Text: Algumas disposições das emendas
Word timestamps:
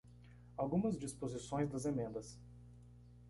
Algumas 0.57 0.97
disposições 0.97 1.69
das 1.69 1.85
emendas 1.85 2.35